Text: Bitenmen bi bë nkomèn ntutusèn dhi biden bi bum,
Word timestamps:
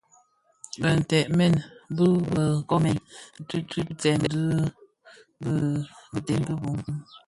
Bitenmen 0.81 1.53
bi 1.95 2.05
bë 2.33 2.43
nkomèn 2.61 2.97
ntutusèn 3.41 4.21
dhi 5.43 5.51
biden 6.13 6.41
bi 6.47 6.53
bum, 6.61 6.79